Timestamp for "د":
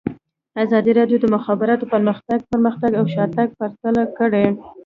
1.19-1.21, 1.23-1.25